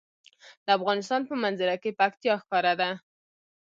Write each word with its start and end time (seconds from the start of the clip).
د 0.65 0.67
افغانستان 0.77 1.21
په 1.29 1.33
منظره 1.43 1.75
کې 1.83 1.97
پکتیا 1.99 2.33
ښکاره 2.41 2.73
ده. 2.79 2.89